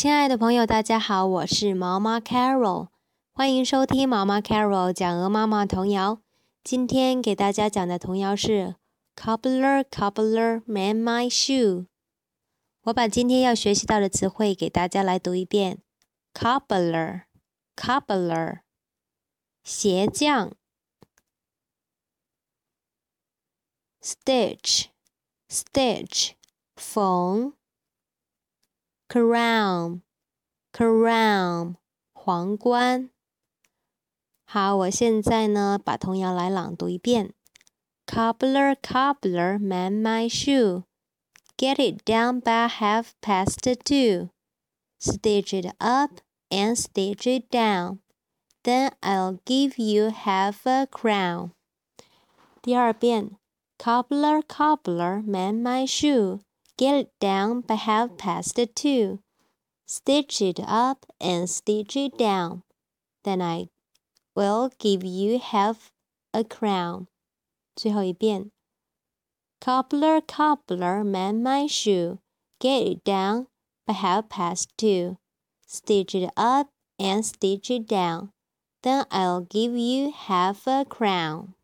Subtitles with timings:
[0.00, 2.88] 亲爱的朋友，大家好，我是毛妈 Carol，
[3.32, 6.22] 欢迎收听毛妈 Carol 讲鹅妈妈童谣。
[6.64, 8.76] 今天给大家讲的童谣是
[9.14, 11.86] Cobbler, Cobbler, mend my shoe。
[12.84, 15.82] 我把今天要学习到的词汇给大家来读一遍
[16.32, 17.24] ：Cobbler,
[17.76, 18.60] Cobbler，
[19.62, 20.54] 鞋匠
[24.02, 24.86] ；Stitch,
[25.50, 26.30] Stitch，
[26.74, 27.52] 缝。
[29.09, 30.01] crown
[30.71, 31.75] crown
[32.13, 33.09] 皇冠。
[34.45, 37.33] 好，我现在呢把童谣来朗读一遍。
[38.05, 40.83] Cobbler, cobbler, mend my shoe.
[41.57, 44.29] Get it down by half past two.
[44.99, 47.99] Stitch it up and stitch it down.
[48.63, 51.51] Then I'll give you half a crown.
[52.61, 53.37] 第二遍。
[53.77, 56.39] Cobbler, cobbler, mend my shoe.
[56.79, 59.19] Get it down by half past two.
[59.85, 62.63] Stitch it up and stitch it down.
[63.23, 63.69] Then I
[64.35, 65.91] will give you half
[66.33, 67.07] a crown.
[67.75, 68.51] 最后一遍。
[69.59, 72.19] Cobbler, cobbler, mend my shoe.
[72.59, 73.47] Get it down
[73.85, 75.17] by half past two.
[75.65, 76.69] Stitch it up
[76.99, 78.29] and stitch it down.
[78.83, 81.55] Then I'll give you half a crown.